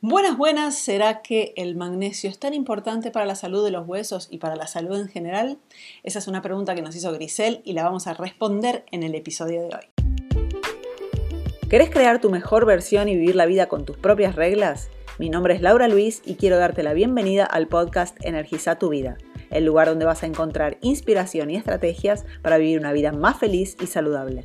Buenas, 0.00 0.38
buenas, 0.38 0.78
¿será 0.78 1.22
que 1.22 1.52
el 1.56 1.74
magnesio 1.74 2.30
es 2.30 2.38
tan 2.38 2.54
importante 2.54 3.10
para 3.10 3.26
la 3.26 3.34
salud 3.34 3.64
de 3.64 3.72
los 3.72 3.84
huesos 3.84 4.28
y 4.30 4.38
para 4.38 4.54
la 4.54 4.68
salud 4.68 4.96
en 5.00 5.08
general? 5.08 5.58
Esa 6.04 6.20
es 6.20 6.28
una 6.28 6.40
pregunta 6.40 6.76
que 6.76 6.82
nos 6.82 6.94
hizo 6.94 7.12
Grisel 7.12 7.62
y 7.64 7.72
la 7.72 7.82
vamos 7.82 8.06
a 8.06 8.14
responder 8.14 8.84
en 8.92 9.02
el 9.02 9.16
episodio 9.16 9.62
de 9.62 9.74
hoy. 9.74 10.46
¿Querés 11.68 11.90
crear 11.90 12.20
tu 12.20 12.30
mejor 12.30 12.64
versión 12.64 13.08
y 13.08 13.16
vivir 13.16 13.34
la 13.34 13.46
vida 13.46 13.66
con 13.66 13.84
tus 13.84 13.96
propias 13.96 14.36
reglas? 14.36 14.88
Mi 15.18 15.30
nombre 15.30 15.54
es 15.54 15.62
Laura 15.62 15.88
Luis 15.88 16.22
y 16.24 16.36
quiero 16.36 16.58
darte 16.58 16.84
la 16.84 16.92
bienvenida 16.92 17.44
al 17.44 17.66
podcast 17.66 18.16
Energiza 18.24 18.78
tu 18.78 18.90
vida, 18.90 19.18
el 19.50 19.64
lugar 19.64 19.88
donde 19.88 20.04
vas 20.04 20.22
a 20.22 20.26
encontrar 20.26 20.78
inspiración 20.80 21.50
y 21.50 21.56
estrategias 21.56 22.24
para 22.40 22.58
vivir 22.58 22.78
una 22.78 22.92
vida 22.92 23.10
más 23.10 23.36
feliz 23.36 23.76
y 23.82 23.88
saludable. 23.88 24.44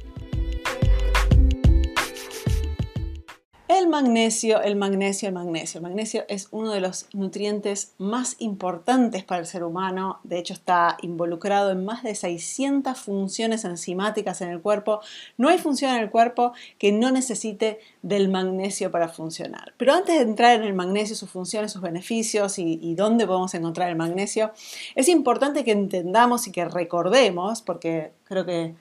El 3.75 3.87
magnesio, 3.87 4.61
el 4.61 4.75
magnesio, 4.75 5.29
el 5.29 5.33
magnesio. 5.33 5.79
El 5.79 5.83
magnesio 5.83 6.25
es 6.27 6.47
uno 6.51 6.71
de 6.71 6.79
los 6.79 7.07
nutrientes 7.11 7.95
más 7.97 8.35
importantes 8.37 9.23
para 9.23 9.41
el 9.41 9.47
ser 9.47 9.63
humano. 9.63 10.19
De 10.23 10.37
hecho, 10.37 10.53
está 10.53 10.95
involucrado 11.01 11.71
en 11.71 11.83
más 11.83 12.03
de 12.03 12.13
600 12.13 12.95
funciones 12.99 13.65
enzimáticas 13.65 14.41
en 14.41 14.49
el 14.49 14.61
cuerpo. 14.61 15.01
No 15.37 15.49
hay 15.49 15.57
función 15.57 15.95
en 15.95 16.01
el 16.01 16.11
cuerpo 16.11 16.53
que 16.77 16.91
no 16.91 17.09
necesite 17.09 17.79
del 18.03 18.29
magnesio 18.29 18.91
para 18.91 19.09
funcionar. 19.09 19.73
Pero 19.77 19.93
antes 19.93 20.17
de 20.17 20.21
entrar 20.21 20.55
en 20.55 20.65
el 20.65 20.75
magnesio, 20.75 21.15
sus 21.15 21.31
funciones, 21.31 21.71
sus 21.71 21.81
beneficios 21.81 22.59
y, 22.59 22.77
y 22.79 22.93
dónde 22.93 23.25
podemos 23.25 23.55
encontrar 23.55 23.89
el 23.89 23.95
magnesio, 23.95 24.51
es 24.93 25.07
importante 25.09 25.63
que 25.63 25.71
entendamos 25.71 26.45
y 26.45 26.51
que 26.51 26.65
recordemos, 26.65 27.63
porque 27.63 28.11
creo 28.25 28.45
que 28.45 28.75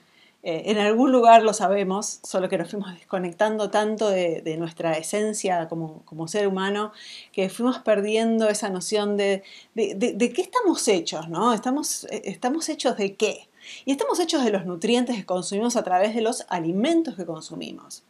eh, 0.45 0.64
en 0.66 0.78
algún 0.78 1.12
lugar 1.12 1.45
lo 1.45 1.55
sabemos, 1.55 2.19
solo 2.24 2.48
que 2.48 2.59
nos 2.59 2.69
fuimos 2.69 2.92
desconectando 2.95 3.70
tanto 3.70 4.10
de, 4.10 4.56
nuestra 4.59 4.95
esencia 4.95 5.69
como, 5.69 6.28
ser 6.28 6.48
humano, 6.48 6.92
que 7.33 7.48
fuimos 7.48 7.78
perdiendo 7.78 8.48
esa 8.48 8.69
noción 8.69 9.16
de, 9.16 9.45
de, 9.74 10.33
qué 10.33 10.42
estamos 10.42 10.86
hechos, 10.89 11.28
¿no? 11.28 11.52
Estamos, 11.55 12.05
eh, 12.11 12.22
estamos 12.25 12.69
hechos 12.69 12.97
de 12.97 13.14
qué. 13.14 13.48
Y 13.84 13.92
estamos 13.92 14.19
hechos 14.19 14.44
de 14.44 14.50
los 14.50 14.67
nutrientes 14.67 15.14
que 15.14 15.25
consumimos 15.25 15.77
a 15.77 15.84
través 15.84 16.17
de 16.17 16.20
los 16.20 16.45
alimentos 16.48 17.14
que 17.14 17.24
consumimos. 17.24 18.02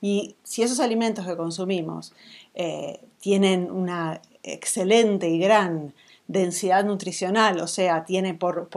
Y 0.00 0.36
si 0.44 0.62
esos 0.62 0.78
alimentos 0.78 1.26
que 1.26 1.36
consumimos 1.36 2.12
eh, 2.54 3.00
tienen 3.18 3.68
una 3.70 4.22
excelente 4.44 5.28
y 5.28 5.40
gran 5.40 5.92
densidad 6.30 6.84
nutricional, 6.84 7.58
o 7.60 7.66
sea, 7.66 8.04
tiene 8.04 8.34
por, 8.34 8.68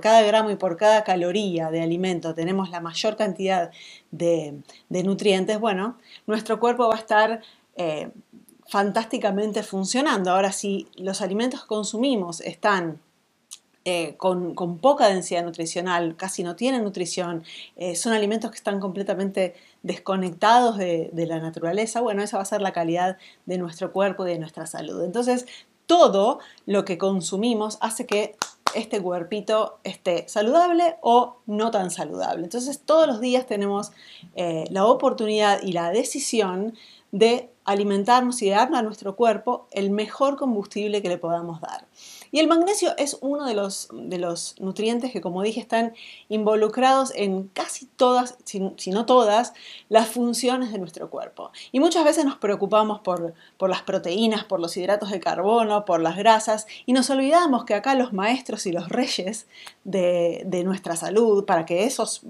cada 0.00 0.22
gramo 0.22 0.50
y 0.52 0.56
por 0.56 0.76
cada 0.76 1.02
caloría 1.02 1.68
de 1.72 1.82
alimento 1.82 2.32
tenemos 2.32 2.70
la 2.70 2.80
mayor 2.80 3.16
cantidad 3.16 3.72
de, 4.12 4.62
nutrientes, 4.88 5.58
bueno, 5.58 5.98
nuestro 6.28 6.60
cuerpo 6.60 6.86
va 6.86 6.94
a 6.94 6.98
estar 6.98 7.42
eh, 7.74 8.10
fantásticamente 8.68 9.64
funcionando. 9.64 10.30
Ahora, 10.30 10.52
si 10.52 10.86
los 10.94 11.22
alimentos 11.22 11.62
que 11.62 11.66
consumimos 11.66 12.40
están 12.40 13.00
eh, 13.84 14.14
con, 14.16 14.54
poca 14.78 15.08
densidad 15.08 15.42
nutricional, 15.42 16.14
casi 16.14 16.44
no 16.44 16.54
tienen 16.54 16.84
nutrición, 16.84 17.42
eh, 17.74 17.96
son 17.96 18.12
alimentos 18.12 18.52
que 18.52 18.58
están 18.58 18.78
completamente 18.78 19.56
desconectados 19.82 20.78
de, 20.78 21.10
de, 21.12 21.26
la 21.26 21.40
naturaleza, 21.40 22.00
bueno, 22.00 22.22
esa 22.22 22.36
va 22.36 22.44
a 22.44 22.46
ser 22.46 22.62
la 22.62 22.72
calidad 22.72 23.18
de 23.46 23.58
nuestro 23.58 23.92
cuerpo 23.92 24.24
y 24.24 24.30
de 24.30 24.38
nuestra 24.38 24.66
salud. 24.66 25.02
Entonces, 25.02 25.46
todo 25.86 26.38
lo 26.66 26.84
que 26.84 26.98
consumimos 26.98 27.78
hace 27.80 28.06
que 28.06 28.36
este 28.74 29.00
cuerpito 29.00 29.78
esté 29.84 30.28
saludable 30.28 30.96
o 31.02 31.36
no 31.46 31.70
tan 31.70 31.90
saludable. 31.90 32.44
Entonces 32.44 32.80
todos 32.80 33.06
los 33.06 33.20
días 33.20 33.46
tenemos 33.46 33.92
eh, 34.34 34.64
la 34.70 34.86
oportunidad 34.86 35.62
y 35.62 35.72
la 35.72 35.90
decisión 35.90 36.74
de 37.10 37.50
alimentarnos 37.64 38.40
y 38.42 38.46
de 38.46 38.56
darle 38.56 38.78
a 38.78 38.82
nuestro 38.82 39.14
cuerpo 39.14 39.66
el 39.70 39.90
mejor 39.90 40.36
combustible 40.36 41.02
que 41.02 41.08
le 41.08 41.18
podamos 41.18 41.60
dar. 41.60 41.86
Y 42.32 42.40
el 42.40 42.48
magnesio 42.48 42.94
es 42.96 43.18
uno 43.20 43.44
de 43.46 43.54
los, 43.54 44.56
nutrientes 44.58 45.12
que, 45.12 45.20
como 45.20 45.42
dije, 45.42 45.60
están 45.60 45.92
involucrados 46.30 47.12
en 47.14 47.48
casi 47.48 47.84
todas, 47.84 48.38
si, 48.44 48.90
no 48.90 49.04
todas, 49.04 49.52
las 49.90 50.08
funciones 50.08 50.72
de 50.72 50.78
nuestro 50.78 51.10
cuerpo. 51.10 51.52
Y 51.72 51.80
muchas 51.80 52.04
veces 52.04 52.24
nos 52.24 52.38
preocupamos 52.38 53.00
por, 53.00 53.34
las 53.60 53.82
proteínas, 53.82 54.44
por 54.44 54.60
los 54.60 54.74
hidratos 54.78 55.10
de 55.10 55.20
carbono, 55.20 55.84
por 55.84 56.00
las 56.00 56.16
grasas, 56.16 56.66
y 56.86 56.94
nos 56.94 57.10
olvidamos 57.10 57.66
que 57.66 57.74
acá 57.74 57.94
los 57.94 58.14
maestros 58.14 58.64
y 58.64 58.72
los 58.72 58.88
reyes 58.88 59.46
de, 59.84 60.62
nuestra 60.64 60.96
salud, 60.96 61.44
para 61.44 61.66
que 61.66 61.84
esos 61.84 62.22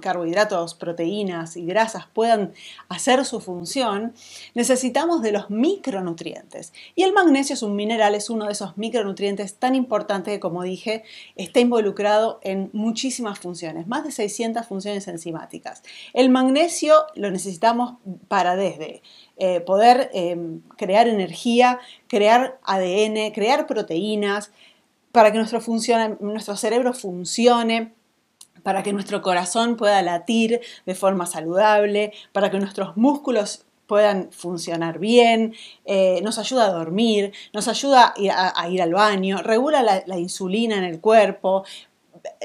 carbohidratos, 0.00 0.74
proteínas 0.74 1.56
y 1.56 1.64
grasas 1.64 2.06
puedan 2.12 2.52
hacer 2.88 3.24
su 3.24 3.40
función, 3.40 4.14
necesitamos 4.54 5.22
de 5.22 5.32
los 5.32 5.50
micronutrientes. 5.50 6.72
Y 6.94 7.02
el 7.02 7.12
magnesio 7.12 7.54
es 7.54 7.62
un 7.62 7.74
mineral, 7.74 8.14
es 8.14 8.30
uno 8.30 8.46
de 8.46 8.52
esos 8.52 8.76
micronutrientes 8.76 9.56
tan 9.56 9.74
importantes 9.74 10.34
que, 10.34 10.40
como 10.40 10.62
dije, 10.62 11.02
está 11.36 11.60
involucrado 11.60 12.40
en 12.42 12.70
muchísimas 12.72 13.38
funciones, 13.38 13.86
más 13.86 14.04
de 14.04 14.12
600 14.12 14.66
funciones 14.66 15.08
enzimáticas. 15.08 15.82
El 16.12 16.30
magnesio 16.30 16.94
lo 17.14 17.30
necesitamos 17.30 17.94
para 18.28 18.56
desde 18.56 19.02
eh, 19.36 19.60
poder 19.60 20.10
eh, 20.14 20.36
crear 20.76 21.08
energía, 21.08 21.80
crear 22.06 22.58
ADN, 22.62 23.32
crear 23.32 23.66
proteínas, 23.66 24.52
para 25.12 25.32
que 25.32 25.38
nuestro, 25.38 25.60
nuestro 26.20 26.56
cerebro 26.56 26.92
funcione 26.92 27.92
para 28.62 28.82
que 28.82 28.92
nuestro 28.92 29.22
corazón 29.22 29.76
pueda 29.76 30.02
latir 30.02 30.60
de 30.86 30.94
forma 30.94 31.26
saludable, 31.26 32.12
para 32.32 32.50
que 32.50 32.58
nuestros 32.58 32.96
músculos 32.96 33.64
puedan 33.86 34.30
funcionar 34.30 35.00
bien, 35.00 35.54
eh, 35.84 36.20
nos 36.22 36.38
ayuda 36.38 36.66
a 36.66 36.72
dormir, 36.72 37.32
nos 37.52 37.66
ayuda 37.66 38.14
a, 38.16 38.68
ir 38.68 38.82
al 38.82 38.94
baño, 38.94 39.42
regula 39.42 40.04
la 40.06 40.18
insulina 40.18 40.76
en 40.76 40.84
el 40.84 41.00
cuerpo, 41.00 41.64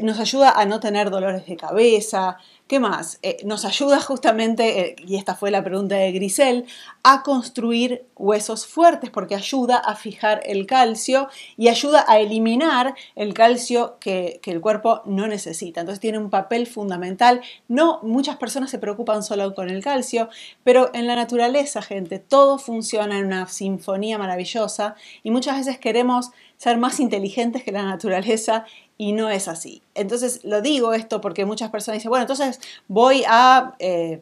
nos 0.02 0.20
ayuda 0.20 0.52
a 0.52 0.66
no 0.66 0.80
tener 0.80 1.10
dolores 1.10 1.46
de 1.46 1.56
cabeza, 1.56 2.38
¿Qué 2.68 2.80
más? 2.80 3.20
Eh, 3.22 3.38
nos 3.46 3.64
ayuda 3.64 4.00
justamente, 4.00 4.80
eh, 4.80 4.96
y 5.06 5.18
esta 5.18 5.36
fue 5.36 5.52
la 5.52 5.64
pregunta 5.64 5.98
de 5.98 6.12
Grisel, 6.12 6.66
a 7.04 7.22
construir 7.22 8.08
huesos 8.16 8.66
fuertes 8.66 9.12
porque 9.12 9.36
ayuda 9.36 9.78
a 9.78 9.96
fijar 9.96 10.42
el 10.48 10.66
calcio 10.66 11.30
y 11.58 11.68
ayuda 11.68 12.04
a 12.08 12.18
eliminar 12.18 12.96
el 13.16 13.36
calcio 13.36 13.98
que, 14.00 14.42
el 14.44 14.62
cuerpo 14.62 15.04
no 15.06 15.28
necesita. 15.28 15.82
Entonces 15.82 16.00
tiene 16.00 16.18
un 16.18 16.32
papel 16.32 16.66
fundamental. 16.66 17.42
No, 17.68 18.00
muchas 18.02 18.38
personas 18.38 18.72
se 18.72 18.80
preocupan 18.80 19.22
solo 19.22 19.54
con 19.54 19.70
el 19.70 19.84
calcio, 19.84 20.30
pero 20.64 20.90
en 20.96 21.06
la 21.06 21.16
naturaleza, 21.16 21.84
gente, 21.84 22.18
todo 22.18 22.58
funciona 22.58 23.20
en 23.20 23.28
una 23.28 23.48
sinfonía 23.48 24.18
maravillosa 24.18 24.96
y 25.22 25.30
muchas 25.30 25.58
veces 25.58 25.78
queremos 25.78 26.32
ser 26.58 26.78
más 26.78 27.00
inteligentes 27.00 27.64
que 27.64 27.72
la 27.72 27.84
naturaleza 27.84 28.66
y 28.98 29.12
no 29.12 29.30
es 29.30 29.48
así. 29.48 29.82
Entonces 29.94 30.44
lo 30.44 30.62
digo 30.62 30.94
esto 30.94 31.22
porque 31.22 31.46
muchas 31.46 31.70
personas 31.70 32.00
dicen, 32.00 32.10
bueno, 32.10 32.24
entonces 32.24 32.60
voy 32.88 33.24
a 33.28 33.76
eh, 33.80 34.22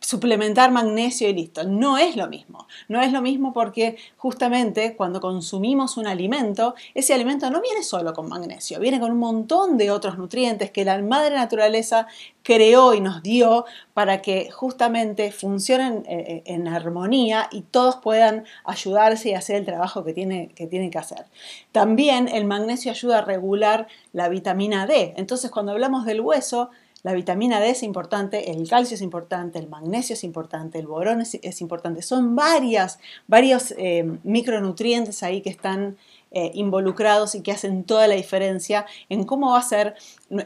suplementar 0.00 0.70
magnesio 0.70 1.28
y 1.28 1.34
listo. 1.34 1.64
No 1.64 1.98
es 1.98 2.16
lo 2.16 2.28
mismo. 2.28 2.68
No 2.88 3.00
es 3.00 3.12
lo 3.12 3.22
mismo 3.22 3.52
porque 3.52 3.96
justamente 4.16 4.94
cuando 4.96 5.20
consumimos 5.20 5.96
un 5.96 6.06
alimento, 6.06 6.74
ese 6.94 7.14
alimento 7.14 7.50
no 7.50 7.60
viene 7.60 7.82
solo 7.82 8.12
con 8.12 8.28
magnesio, 8.28 8.78
viene 8.78 9.00
con 9.00 9.12
un 9.12 9.18
montón 9.18 9.76
de 9.76 9.90
otros 9.90 10.18
nutrientes 10.18 10.70
que 10.70 10.84
la 10.84 11.00
madre 11.02 11.34
naturaleza 11.34 12.06
creó 12.42 12.94
y 12.94 13.00
nos 13.00 13.22
dio 13.22 13.64
para 13.94 14.22
que 14.22 14.50
justamente 14.52 15.32
funcionen 15.32 16.04
eh, 16.06 16.24
eh, 16.28 16.42
en 16.46 16.68
armonía 16.68 17.48
y 17.50 17.62
todos 17.62 17.96
puedan 17.96 18.44
ayudarse 18.64 19.30
y 19.30 19.34
hacer 19.34 19.56
el 19.56 19.64
trabajo 19.64 20.04
que 20.04 20.12
tiene, 20.12 20.48
que 20.54 20.68
tiene 20.68 20.90
que 20.90 20.98
hacer. 20.98 21.26
También 21.72 22.28
el 22.28 22.44
magnesio 22.44 22.92
ayuda 22.92 23.18
a 23.18 23.22
regular 23.22 23.88
la 24.12 24.28
vitamina 24.28 24.86
D. 24.86 25.14
Entonces 25.16 25.50
cuando 25.50 25.72
hablamos 25.72 26.04
del 26.04 26.20
hueso, 26.20 26.70
la 27.06 27.12
vitamina 27.12 27.60
D 27.60 27.70
es 27.70 27.84
importante, 27.84 28.50
el 28.50 28.68
calcio 28.68 28.96
es 28.96 29.00
importante, 29.00 29.60
el 29.60 29.68
magnesio 29.68 30.14
es 30.14 30.24
importante, 30.24 30.80
el 30.80 30.88
borón 30.88 31.20
es, 31.20 31.60
importante. 31.60 32.02
Son 32.02 32.34
varias, 32.34 32.98
varios 33.28 33.72
eh, 33.78 34.18
micronutrientes 34.24 35.22
ahí 35.22 35.40
que 35.40 35.50
están 35.50 35.98
eh, 36.32 36.50
involucrados 36.54 37.36
y 37.36 37.42
que 37.42 37.52
hacen 37.52 37.84
toda 37.84 38.08
la 38.08 38.16
diferencia 38.16 38.86
en 39.08 39.22
cómo 39.22 39.52
va 39.52 39.60
a 39.60 39.62
ser 39.62 39.94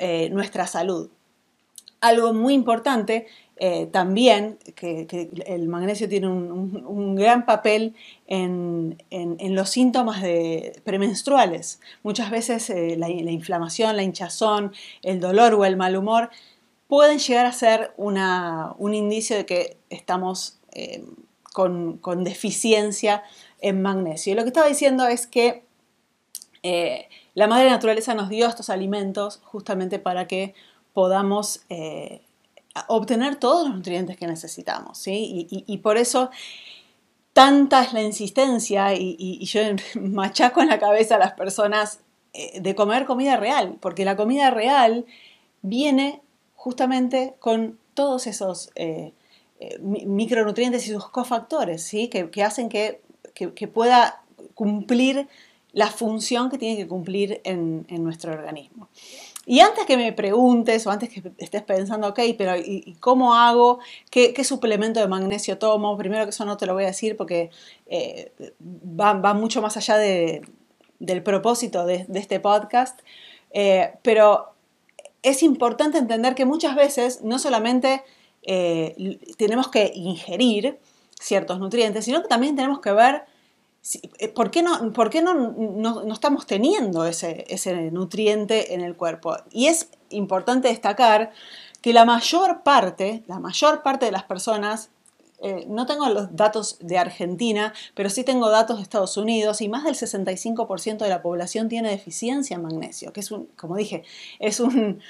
eh, 0.00 0.28
nuestra 0.32 0.66
salud. 0.66 1.08
Algo 2.02 2.34
muy 2.34 2.52
importante 2.52 3.26
también, 3.92 4.58
que, 4.74 5.28
el 5.46 5.68
magnesio 5.68 6.08
tiene 6.08 6.28
un, 6.28 7.14
gran 7.14 7.44
papel 7.44 7.94
en, 8.26 8.96
los 9.54 9.68
síntomas 9.68 10.22
de, 10.22 10.80
premenstruales. 10.84 11.80
Muchas 12.02 12.30
veces 12.30 12.72
la, 12.96 13.10
inflamación, 13.10 13.96
la 13.96 14.02
hinchazón, 14.02 14.72
el 15.02 15.20
dolor 15.20 15.54
o 15.54 15.64
el 15.66 15.76
mal 15.76 15.96
humor 15.96 16.30
pueden 16.90 17.18
llegar 17.20 17.46
a 17.46 17.52
ser 17.52 17.92
un 17.96 18.94
indicio 18.94 19.36
de 19.36 19.46
que 19.46 19.76
estamos 19.90 20.58
eh, 20.72 21.04
con, 21.52 22.24
deficiencia 22.24 23.22
en 23.60 23.82
magnesio. 23.82 24.32
Y 24.32 24.36
lo 24.36 24.42
que 24.42 24.48
estaba 24.48 24.66
diciendo 24.66 25.06
es 25.06 25.26
que 25.26 25.64
eh, 26.62 27.08
la 27.34 27.46
madre 27.46 27.70
naturaleza 27.70 28.14
nos 28.14 28.28
dio 28.28 28.46
estos 28.48 28.70
alimentos 28.70 29.40
justamente 29.44 29.98
para 29.98 30.26
que 30.26 30.54
podamos 30.92 31.62
eh, 31.68 32.22
obtener 32.88 33.36
todos 33.36 33.66
los 33.66 33.76
nutrientes 33.76 34.16
que 34.16 34.26
necesitamos. 34.26 35.02
y, 35.06 35.78
por 35.82 35.96
eso 35.96 36.30
tanta 37.32 37.82
es 37.82 37.92
la 37.92 38.02
insistencia 38.02 38.94
y, 38.94 39.44
yo 39.44 39.60
machaco 40.00 40.60
en 40.60 40.68
la 40.68 40.78
cabeza 40.78 41.16
a 41.16 41.18
las 41.18 41.32
personas 41.32 42.00
eh, 42.32 42.60
de 42.60 42.74
comer 42.74 43.06
comida 43.06 43.36
real, 43.36 43.76
porque 43.80 44.04
la 44.04 44.16
comida 44.16 44.50
real 44.50 45.06
viene 45.62 46.20
justamente 46.54 47.34
con 47.38 47.78
todos 47.94 48.26
esos 48.26 48.70
eh, 48.74 49.12
eh, 49.58 49.78
micronutrientes 49.80 50.86
y 50.86 50.92
sus 50.92 51.08
cofactores, 51.08 51.82
¿sí? 51.82 52.08
que, 52.08 52.42
hacen 52.42 52.68
que, 52.68 53.00
pueda 53.72 54.22
cumplir 54.54 55.28
la 55.72 55.86
función 55.86 56.50
que 56.50 56.58
tiene 56.58 56.76
que 56.76 56.88
cumplir 56.88 57.40
en, 57.44 57.86
nuestro 58.02 58.32
organismo. 58.32 58.88
Y 59.46 59.60
antes 59.60 59.86
que 59.86 59.96
me 59.96 60.12
preguntes 60.12 60.86
o 60.86 60.90
antes 60.90 61.08
que 61.08 61.22
estés 61.38 61.62
pensando, 61.62 62.08
ok, 62.08 62.20
pero 62.36 62.56
¿y, 62.56 62.96
cómo 63.00 63.34
hago? 63.34 63.78
¿Qué, 64.10 64.44
suplemento 64.44 65.00
de 65.00 65.08
magnesio 65.08 65.58
tomo? 65.58 65.96
Primero 65.96 66.24
que 66.24 66.30
eso 66.30 66.44
no 66.44 66.56
te 66.56 66.66
lo 66.66 66.74
voy 66.74 66.84
a 66.84 66.88
decir 66.88 67.16
porque 67.16 67.50
eh, 67.86 68.32
va, 68.60 69.14
mucho 69.34 69.62
más 69.62 69.76
allá 69.76 69.96
del 69.96 71.22
propósito 71.22 71.86
de, 71.86 72.06
este 72.14 72.38
podcast. 72.38 73.00
Eh, 73.52 73.94
pero 74.02 74.50
es 75.22 75.42
importante 75.42 75.98
entender 75.98 76.34
que 76.34 76.44
muchas 76.44 76.76
veces 76.76 77.22
no 77.22 77.38
solamente 77.38 78.02
eh, 78.42 79.18
tenemos 79.38 79.68
que 79.68 79.90
ingerir 79.94 80.78
ciertos 81.18 81.58
nutrientes, 81.58 82.04
sino 82.04 82.22
que 82.22 82.28
también 82.28 82.56
tenemos 82.56 82.80
que 82.80 82.92
ver 82.92 83.24
¿Por 84.34 84.50
qué, 84.50 84.62
no, 84.62 84.92
por 84.92 85.08
qué 85.08 85.22
no, 85.22 86.12
estamos 86.12 86.46
teniendo 86.46 87.06
ese, 87.06 87.90
nutriente 87.90 88.74
en 88.74 88.82
el 88.82 88.94
cuerpo? 88.94 89.36
Y 89.50 89.68
es 89.68 89.88
importante 90.10 90.68
destacar 90.68 91.32
que 91.80 91.94
la 91.94 92.04
mayor 92.04 92.62
parte, 92.62 93.22
la 93.26 93.38
mayor 93.38 93.82
parte 93.82 94.04
de 94.04 94.12
las 94.12 94.24
personas, 94.24 94.90
eh, 95.42 95.64
no 95.66 95.86
tengo 95.86 96.06
los 96.10 96.36
datos 96.36 96.76
de 96.80 96.98
Argentina, 96.98 97.72
pero 97.94 98.10
sí 98.10 98.22
tengo 98.22 98.50
datos 98.50 98.76
de 98.76 98.82
Estados 98.82 99.16
Unidos 99.16 99.62
y 99.62 99.70
más 99.70 99.84
del 99.84 99.94
65% 99.94 100.98
de 100.98 101.08
la 101.08 101.22
población 101.22 101.70
tiene 101.70 101.88
deficiencia 101.88 102.56
en 102.56 102.62
magnesio, 102.62 103.14
que 103.14 103.20
es 103.20 103.30
un, 103.30 103.46
como 103.56 103.76
dije, 103.76 104.04
es 104.40 104.60
un 104.60 105.00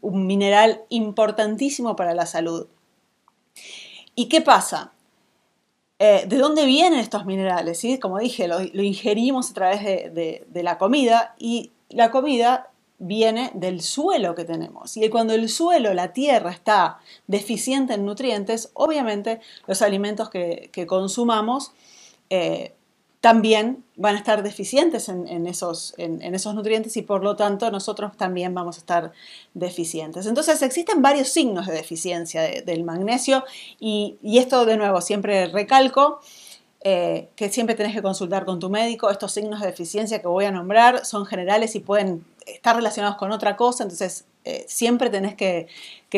mineral 0.00 0.80
importantísimo 0.88 1.96
para 1.96 2.14
la 2.14 2.24
salud. 2.24 2.66
¿Y 4.14 4.30
qué 4.30 4.40
pasa? 4.40 4.92
Eh, 5.98 6.26
¿De 6.26 6.36
dónde 6.36 6.66
vienen 6.66 7.00
estos 7.00 7.24
minerales? 7.24 7.78
¿sí? 7.78 7.98
Como 7.98 8.18
dije, 8.18 8.48
lo, 8.48 8.60
ingerimos 8.60 9.50
a 9.50 9.54
través 9.54 9.82
de, 9.82 10.46
la 10.52 10.78
comida 10.78 11.34
y 11.38 11.72
la 11.88 12.10
comida 12.10 12.70
viene 12.98 13.50
del 13.54 13.80
suelo 13.80 14.34
que 14.34 14.44
tenemos. 14.44 14.96
Y 14.96 15.08
cuando 15.08 15.32
el 15.32 15.48
suelo, 15.48 15.94
la 15.94 16.12
tierra, 16.12 16.50
está 16.50 16.98
deficiente 17.26 17.94
en 17.94 18.04
nutrientes, 18.04 18.70
obviamente 18.74 19.40
los 19.66 19.80
alimentos 19.82 20.28
que, 20.28 20.70
consumamos 20.86 21.72
eh, 22.28 22.75
también 23.20 23.84
van 23.96 24.14
a 24.14 24.18
estar 24.18 24.42
deficientes 24.42 25.08
en, 25.08 25.46
esos, 25.46 25.94
en, 25.96 26.34
esos, 26.34 26.54
nutrientes 26.54 26.96
y 26.96 27.02
por 27.02 27.24
lo 27.24 27.34
tanto 27.34 27.70
nosotros 27.70 28.16
también 28.16 28.54
vamos 28.54 28.76
a 28.76 28.80
estar 28.80 29.12
deficientes. 29.54 30.26
Entonces 30.26 30.60
existen 30.62 31.02
varios 31.02 31.28
signos 31.28 31.66
de 31.66 31.72
deficiencia 31.72 32.42
del 32.42 32.84
magnesio 32.84 33.44
y, 33.80 34.18
esto 34.22 34.66
de 34.66 34.76
nuevo 34.76 35.00
siempre 35.00 35.46
recalco. 35.46 36.20
Eh, 36.88 37.30
que 37.34 37.48
siempre 37.48 37.74
tenés 37.74 37.96
que 37.96 38.02
consultar 38.02 38.44
con 38.44 38.60
tu 38.60 38.70
médico. 38.70 39.10
Estos 39.10 39.32
signos 39.32 39.60
de 39.60 39.66
deficiencia 39.66 40.20
que 40.20 40.28
voy 40.28 40.44
a 40.44 40.52
nombrar 40.52 41.04
son 41.04 41.26
generales 41.26 41.74
y 41.74 41.80
pueden 41.80 42.24
estar 42.46 42.76
relacionados 42.76 43.16
con 43.16 43.32
otra 43.32 43.56
cosa, 43.56 43.82
entonces 43.82 44.24
eh, 44.44 44.64
siempre 44.68 45.10
tenés 45.10 45.34
que, 45.34 45.66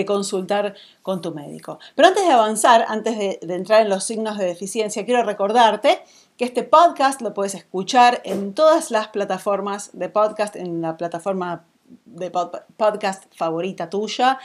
consultar 0.07 0.77
con 1.03 1.21
tu 1.21 1.35
médico. 1.35 1.81
Pero 1.97 2.07
antes 2.07 2.25
de 2.25 2.31
avanzar, 2.31 2.85
antes 2.87 3.19
de, 3.19 3.39
entrar 3.49 3.83
en 3.83 3.89
los 3.89 4.05
signos 4.05 4.39
de 4.39 4.45
deficiencia, 4.45 5.05
quiero 5.05 5.25
recordarte 5.25 5.99
que 6.39 6.45
este 6.45 6.63
podcast 6.63 7.21
lo 7.21 7.35
puedes 7.35 7.55
escuchar 7.55 8.23
en 8.25 8.55
todas 8.55 8.93
las 8.93 9.09
plataformas 9.09 9.91
de 9.93 10.09
podcast, 10.09 10.55
en 10.55 10.81
la 10.81 10.97
plataforma 10.97 11.65
de 12.07 12.31
podcast 12.77 13.25
favorita 13.35 13.91
tuya. 13.91 14.39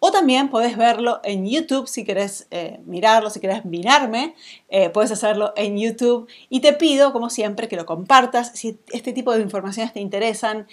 O 0.00 0.10
también 0.10 0.50
puedes 0.50 0.76
verlo 0.76 1.20
en 1.24 1.46
YouTube 1.46 1.86
si 1.86 2.04
querés 2.04 2.48
eh, 2.50 2.80
mirarlo, 2.84 3.30
si 3.30 3.40
querés 3.40 3.64
mirarme, 3.64 4.34
eh, 4.68 4.90
puedes 4.90 5.10
hacerlo 5.12 5.54
en 5.56 5.78
YouTube. 5.78 6.28
Y 6.50 6.60
te 6.60 6.72
pido, 6.72 7.12
como 7.12 7.30
siempre, 7.30 7.68
que 7.68 7.76
lo 7.76 7.86
compartas. 7.86 8.50
Si 8.54 8.78
este 8.92 9.12
tipo 9.12 9.32
de 9.32 9.40
informaciones 9.40 9.92
te 9.92 10.00
interesan, 10.00 10.66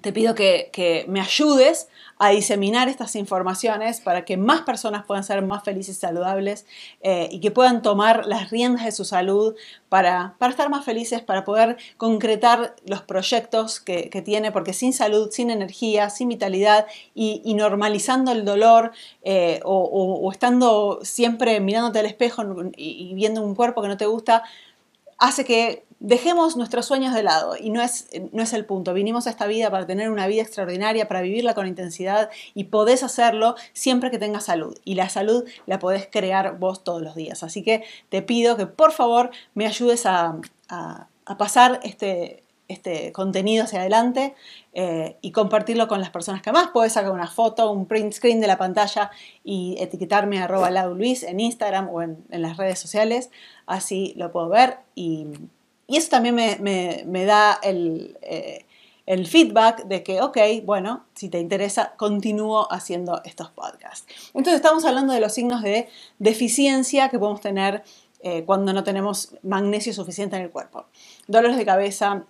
te 0.00 0.12
pido 0.12 0.34
que, 0.34 1.04
me 1.08 1.20
ayudes 1.20 1.88
a 2.18 2.28
diseminar 2.28 2.88
estas 2.88 3.16
informaciones 3.16 4.00
para 4.00 4.24
que 4.24 4.36
más 4.36 4.60
personas 4.60 5.04
puedan 5.04 5.24
ser 5.24 5.42
más 5.42 5.64
felices 5.64 5.96
y 5.96 6.00
saludables 6.00 6.66
eh, 7.00 7.28
y 7.32 7.40
que 7.40 7.50
puedan 7.50 7.82
tomar 7.82 8.26
las 8.26 8.50
riendas 8.50 8.84
de 8.84 8.92
su 8.92 9.04
salud 9.04 9.56
para, 9.88 10.36
estar 10.48 10.68
más 10.70 10.84
felices, 10.84 11.22
para 11.22 11.44
poder 11.44 11.76
concretar 11.96 12.76
los 12.86 13.02
proyectos 13.02 13.80
que, 13.80 14.22
tiene, 14.24 14.52
porque 14.52 14.74
sin 14.74 14.92
salud, 14.92 15.30
sin 15.32 15.50
energía, 15.50 16.08
sin 16.10 16.28
vitalidad 16.28 16.86
y, 17.14 17.54
normalizando 17.54 18.32
el 18.32 18.44
dolor 18.44 18.92
eh, 19.22 19.60
o, 19.64 20.30
estando 20.30 21.00
siempre 21.02 21.58
mirándote 21.60 21.98
al 21.98 22.06
espejo 22.06 22.42
y 22.76 23.12
viendo 23.14 23.42
un 23.42 23.54
cuerpo 23.54 23.82
que 23.82 23.88
no 23.88 23.96
te 23.96 24.06
gusta, 24.06 24.44
hace 25.18 25.44
que 25.44 25.84
dejemos 26.00 26.56
nuestros 26.56 26.86
sueños 26.86 27.14
de 27.14 27.22
lado 27.22 27.56
y 27.56 27.68
no 27.68 27.82
es, 27.82 28.08
no 28.32 28.42
es 28.42 28.52
el 28.54 28.64
punto. 28.64 28.94
Vinimos 28.94 29.26
a 29.26 29.30
esta 29.30 29.46
vida 29.46 29.70
para 29.70 29.86
tener 29.86 30.10
una 30.10 30.26
vida 30.26 30.42
extraordinaria, 30.42 31.06
para 31.06 31.20
vivirla 31.20 31.54
con 31.54 31.66
intensidad 31.66 32.30
y 32.54 32.64
podés 32.64 33.02
hacerlo 33.02 33.54
siempre 33.74 34.10
que 34.10 34.18
tengas 34.18 34.44
salud. 34.44 34.76
Y 34.84 34.94
la 34.94 35.10
salud 35.10 35.44
la 35.66 35.78
podés 35.78 36.08
crear 36.10 36.58
vos 36.58 36.82
todos 36.82 37.02
los 37.02 37.14
días. 37.14 37.42
Así 37.42 37.62
que 37.62 37.84
te 38.08 38.22
pido 38.22 38.56
que 38.56 38.66
por 38.66 38.92
favor 38.92 39.30
me 39.54 39.66
ayudes 39.66 40.06
a, 40.06 40.36
pasar 41.38 41.80
este, 41.84 42.42
este 42.68 43.12
contenido 43.12 43.64
hacia 43.64 43.80
adelante 43.80 44.34
eh, 44.72 45.16
y 45.20 45.32
compartirlo 45.32 45.86
con 45.86 46.00
las 46.00 46.08
personas 46.08 46.40
que 46.40 46.50
más. 46.50 46.68
Puedes 46.68 46.94
sacar 46.94 47.12
una 47.12 47.28
foto, 47.28 47.70
un 47.70 47.84
print 47.84 48.14
screen 48.14 48.40
de 48.40 48.46
la 48.46 48.56
pantalla 48.56 49.10
y 49.44 49.76
etiquetarme 49.78 50.40
arroba 50.40 50.70
Luis 50.70 51.24
en 51.24 51.40
Instagram 51.40 51.90
o 51.90 52.00
en, 52.00 52.24
en 52.30 52.40
las 52.40 52.56
redes 52.56 52.78
sociales. 52.78 53.30
Así 53.66 54.14
lo 54.16 54.32
puedo 54.32 54.48
ver 54.48 54.78
y 54.94 55.26
y 55.90 55.96
eso 55.96 56.08
también 56.08 56.36
me, 56.36 57.24
da 57.24 57.58
eh, 57.64 58.64
el, 59.06 59.26
feedback 59.26 59.86
de 59.86 60.04
que, 60.04 60.20
ok, 60.20 60.38
bueno, 60.64 61.04
si 61.16 61.28
te 61.28 61.40
interesa, 61.40 61.94
continúo 61.96 62.72
haciendo 62.72 63.20
estos 63.24 63.50
podcasts. 63.50 64.06
Entonces 64.28 64.54
estamos 64.54 64.84
hablando 64.84 65.12
de 65.12 65.18
los 65.18 65.34
signos 65.34 65.62
de 65.62 65.88
deficiencia 66.20 67.08
que 67.08 67.18
podemos 67.18 67.40
tener 67.40 67.82
eh, 68.22 68.44
cuando 68.44 68.72
no 68.72 68.84
tenemos 68.84 69.34
magnesio 69.42 69.92
suficiente 69.92 70.36
en 70.36 70.42
el 70.42 70.50
cuerpo. 70.50 70.86
Dolores 71.26 71.56
de 71.56 71.64
cabeza, 71.64 72.24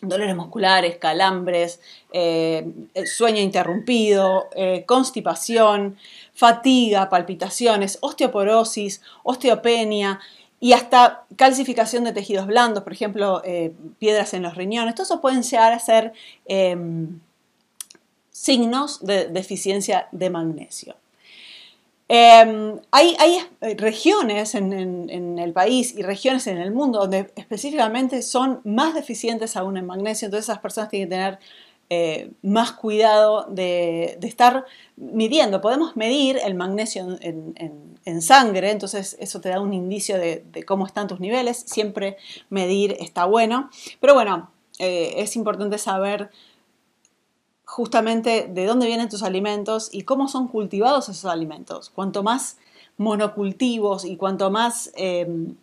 dolores 0.00 0.34
musculares, 0.34 0.96
calambres, 0.96 1.80
eh, 2.10 2.66
sueño 3.04 3.42
interrumpido, 3.42 4.48
constipación, 4.86 5.98
fatiga, 6.32 7.10
palpitaciones, 7.10 7.98
osteoporosis, 8.00 9.02
osteopenia, 9.24 10.20
y 10.60 10.72
hasta 10.72 11.24
calcificación 11.36 12.04
de 12.04 12.12
tejidos 12.12 12.46
blandos, 12.46 12.84
por 12.84 12.92
ejemplo, 12.92 13.42
eh, 13.44 13.72
piedras 13.98 14.34
en 14.34 14.42
los 14.42 14.54
riñones. 14.54 14.94
Todo 14.94 15.04
eso 15.04 15.20
pueden 15.20 15.42
llegar 15.42 15.72
a 15.72 15.78
ser 15.78 16.12
em, 16.46 17.20
signos 18.30 19.04
de 19.04 19.28
deficiencia 19.28 20.08
de 20.12 20.30
magnesio. 20.30 20.96
Em, 22.08 22.78
hay, 22.90 23.16
regiones 23.76 24.54
en, 24.54 25.38
el 25.38 25.52
país 25.52 25.94
y 25.96 26.02
regiones 26.02 26.46
en 26.46 26.58
el 26.58 26.70
mundo 26.70 27.00
donde 27.00 27.32
específicamente 27.34 28.20
son 28.20 28.60
más 28.64 28.94
deficientes 28.94 29.56
aún 29.56 29.78
en 29.78 29.86
magnesio, 29.86 30.26
entonces 30.26 30.50
esas 30.50 30.58
personas 30.58 30.90
tienen 30.90 31.08
que 31.08 31.14
tener 31.14 31.38
eh, 31.90 32.30
más 32.42 32.72
cuidado 32.72 33.46
de, 33.50 34.18
estar 34.22 34.64
midiendo. 34.96 35.60
Podemos 35.60 35.96
medir 35.96 36.38
el 36.42 36.54
magnesio 36.54 37.18
en, 37.20 38.22
sangre, 38.22 38.70
entonces 38.70 39.16
eso 39.20 39.40
te 39.40 39.48
da 39.48 39.60
un 39.60 39.72
indicio 39.74 40.18
de, 40.18 40.64
cómo 40.66 40.86
están 40.86 41.08
tus 41.08 41.20
niveles. 41.20 41.64
Siempre 41.66 42.16
medir 42.48 42.96
está 43.00 43.26
bueno. 43.26 43.70
Pero 44.00 44.14
bueno, 44.14 44.50
eh, 44.78 45.14
es 45.18 45.36
importante 45.36 45.78
saber 45.78 46.30
justamente 47.64 48.48
de 48.48 48.66
dónde 48.66 48.86
vienen 48.86 49.08
tus 49.08 49.22
alimentos 49.22 49.88
y 49.92 50.02
cómo 50.02 50.28
son 50.28 50.48
cultivados 50.48 51.08
esos 51.08 51.30
alimentos. 51.30 51.90
Cuanto 51.90 52.22
más 52.22 52.58
monocultivos 52.96 54.04
y 54.04 54.16
cuanto 54.16 54.50
más... 54.50 54.90
Eh, 54.96 55.54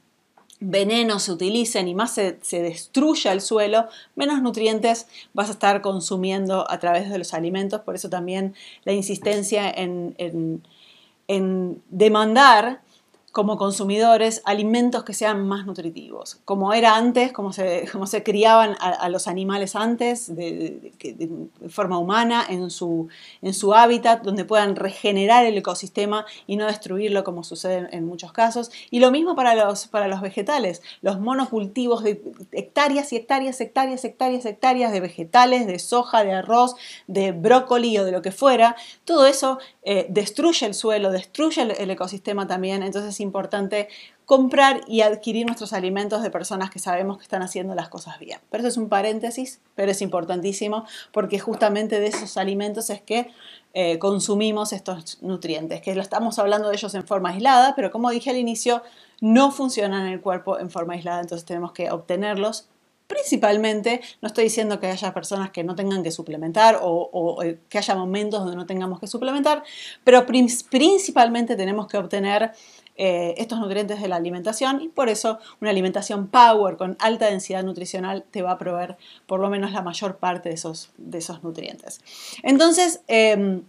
venenos 0.62 1.24
se 1.24 1.32
utilicen 1.32 1.88
y 1.88 1.96
más 1.96 2.14
se, 2.14 2.38
destruya 2.52 3.34
el 3.34 3.42
suelo, 3.42 3.88
menos 4.16 4.42
nutrientes 4.42 5.08
vas 5.34 5.50
a 5.50 5.54
estar 5.54 5.82
consumiendo 5.82 6.70
a 6.70 6.80
través 6.80 7.10
de 7.10 7.18
los 7.18 7.34
alimentos. 7.34 7.82
Por 7.82 7.96
eso 7.96 8.10
también 8.10 8.54
la 8.86 8.94
insistencia 8.94 9.70
en, 9.70 10.64
demandar 11.90 12.82
como 13.32 13.58
consumidores 13.58 14.42
alimentos 14.44 15.06
que 15.06 15.14
sean 15.14 15.48
más 15.48 15.66
nutritivos, 15.66 16.40
como 16.44 16.74
era 16.74 16.98
antes, 16.98 17.32
como 17.32 17.54
se, 17.54 17.88
como 17.92 18.06
se 18.06 18.24
criaban 18.24 18.76
a, 18.80 19.08
los 19.08 19.28
animales 19.28 19.76
antes, 19.76 20.36
de, 20.36 20.92
forma 21.70 21.98
humana, 21.98 22.46
en 22.50 22.70
su, 22.70 23.08
en 23.42 23.54
su 23.54 23.74
hábitat, 23.74 24.24
donde 24.24 24.44
puedan 24.44 24.76
regenerar 24.76 25.46
el 25.46 25.58
ecosistema 25.58 26.26
y 26.46 26.58
no 26.58 26.66
destruirlo 26.66 27.24
como 27.24 27.44
sucede 27.46 27.88
en 27.92 28.06
muchos 28.06 28.34
casos. 28.34 28.70
Y 28.90 29.00
lo 29.00 29.12
mismo 29.12 29.36
para 29.36 29.56
los, 29.56 29.88
para 29.88 30.10
los 30.10 30.20
vegetales, 30.20 30.82
los 31.02 31.20
monocultivos 31.22 32.04
de 32.04 32.22
hectáreas 32.52 33.14
y 33.14 33.16
hectáreas, 33.16 33.62
hectáreas, 33.62 34.04
hectáreas, 34.04 34.46
hectáreas 34.46 34.92
de 34.92 35.00
vegetales, 35.00 35.68
de 35.68 35.80
soja, 35.80 36.26
de 36.26 36.34
arroz, 36.34 36.76
de 37.08 37.32
brócoli 37.32 37.98
o 37.98 38.04
de 38.04 38.12
lo 38.12 38.22
que 38.22 38.32
fuera, 38.32 38.76
todo 39.06 39.26
eso 39.26 39.60
eh, 39.84 40.08
destruye 40.10 40.66
el 40.66 40.74
suelo, 40.74 41.12
destruye 41.12 41.62
el, 41.62 41.72
el 41.72 41.90
ecosistema 41.90 42.46
también, 42.46 42.84
entonces 42.84 43.21
importante 43.22 43.88
comprar 44.26 44.82
y 44.88 45.02
adquirir 45.02 45.46
nuestros 45.46 45.74
alimentos 45.74 46.24
de 46.24 46.32
personas 46.32 46.70
que 46.70 46.80
sabemos 46.80 47.18
que 47.18 47.24
están 47.24 47.42
haciendo 47.42 47.76
las 47.76 47.90
cosas 47.90 48.18
bien. 48.20 48.40
Pero 48.50 48.62
eso 48.62 48.70
es 48.70 48.78
un 48.78 48.90
paréntesis, 48.90 49.60
pero 49.76 49.92
es 49.92 50.02
importantísimo 50.02 50.86
porque 51.12 51.40
justamente 51.40 52.00
de 52.00 52.08
esos 52.08 52.38
alimentos 52.38 52.90
es 52.90 53.02
que 53.02 53.32
eh, 53.74 54.00
consumimos 54.00 54.74
estos 54.74 55.22
nutrientes, 55.22 55.82
que 55.82 55.96
lo 55.96 56.02
estamos 56.02 56.40
hablando 56.40 56.70
de 56.70 56.76
ellos 56.76 56.94
en 56.96 57.06
forma 57.06 57.30
aislada, 57.30 57.76
pero 57.76 57.92
como 57.92 58.10
dije 58.10 58.30
al 58.30 58.38
inicio, 58.38 58.84
no 59.20 59.52
funcionan 59.52 60.08
en 60.08 60.14
el 60.14 60.22
cuerpo 60.22 60.60
en 60.60 60.70
forma 60.70 60.94
aislada, 60.94 61.22
entonces 61.22 61.46
tenemos 61.46 61.72
que 61.74 61.92
obtenerlos 61.92 62.70
Principalmente, 63.12 64.00
no 64.22 64.28
estoy 64.28 64.46
diciendo 64.46 64.80
que 64.80 64.88
haya 64.88 65.14
personas 65.14 65.52
que 65.52 65.66
no 65.66 65.76
tengan 65.76 66.02
que 66.02 66.12
suplementar 66.12 66.80
o, 66.82 67.40
que 67.68 67.78
haya 67.78 67.94
momentos 67.94 68.40
donde 68.40 68.56
no 68.56 68.66
tengamos 68.66 69.02
que 69.02 69.08
suplementar, 69.08 69.64
pero 70.06 70.26
principalmente 70.26 71.58
tenemos 71.58 71.88
que 71.88 71.98
obtener 71.98 72.54
eh, 73.04 73.34
estos 73.42 73.58
nutrientes 73.58 74.00
de 74.00 74.08
la 74.08 74.18
alimentación 74.18 74.80
y 74.80 74.88
por 74.88 75.10
eso 75.10 75.40
una 75.60 75.72
alimentación 75.72 76.28
power 76.28 76.78
con 76.78 76.98
alta 77.00 77.26
densidad 77.26 77.64
nutricional 77.64 78.26
te 78.30 78.44
va 78.44 78.52
a 78.52 78.58
proveer 78.60 78.96
por 79.26 79.40
lo 79.40 79.50
menos 79.50 79.72
la 79.72 79.82
mayor 79.82 80.18
parte 80.18 80.50
de 80.50 80.54
esos, 80.54 80.92
de 81.00 81.18
esos 81.18 81.42
nutrientes. 81.42 82.00
Entonces, 82.44 83.02
em, 83.08 83.64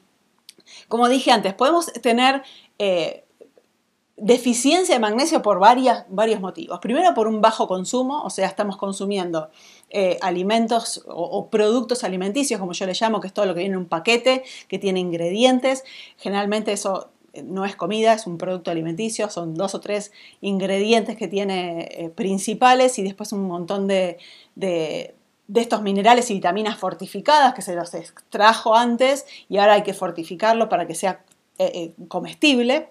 como 0.86 1.08
dije 1.08 1.30
antes, 1.30 1.54
podemos 1.54 1.86
tener 1.94 2.42
eh, 2.78 3.24
deficiencia 4.18 4.96
de 4.96 5.00
magnesio 5.00 5.40
por 5.40 5.58
varias, 5.58 6.04
varios 6.10 6.42
motivos. 6.42 6.78
Primero 6.80 7.14
por 7.14 7.26
un 7.26 7.40
bajo 7.40 7.66
consumo, 7.66 8.20
o 8.24 8.28
sea, 8.28 8.46
estamos 8.46 8.76
consumiendo 8.76 9.48
eh, 9.88 10.18
alimentos 10.20 11.04
o, 11.06 11.48
productos 11.48 12.04
alimenticios, 12.04 12.60
como 12.60 12.72
yo 12.72 12.84
le 12.84 12.92
llamo, 12.92 13.18
que 13.18 13.28
es 13.28 13.32
todo 13.32 13.46
lo 13.46 13.54
que 13.54 13.60
viene 13.60 13.76
en 13.76 13.80
un 13.80 13.88
paquete, 13.88 14.44
que 14.68 14.78
tiene 14.78 15.00
ingredientes. 15.00 15.84
Generalmente 16.18 16.72
eso 16.72 17.08
no 17.44 17.64
es 17.64 17.76
comida, 17.76 18.12
es 18.12 18.26
un 18.26 18.38
producto 18.38 18.70
alimenticio, 18.70 19.30
son 19.30 19.54
dos 19.54 19.74
o 19.74 19.80
tres 19.80 20.12
ingredientes 20.40 21.16
que 21.16 21.28
tiene 21.28 21.88
eh, 21.90 22.10
principales 22.10 22.98
y 22.98 23.02
después 23.02 23.32
un 23.32 23.44
montón 23.44 23.86
de, 23.86 24.18
de 24.54 25.14
estos 25.54 25.82
minerales 25.82 26.30
y 26.30 26.34
vitaminas 26.34 26.78
fortificadas 26.78 27.54
que 27.54 27.62
se 27.62 27.74
los 27.74 27.94
extrajo 27.94 28.74
antes 28.74 29.26
y 29.48 29.58
ahora 29.58 29.74
hay 29.74 29.82
que 29.82 29.94
fortificarlo 29.94 30.68
para 30.68 30.86
que 30.86 30.94
sea 30.94 31.24
comestible. 32.08 32.88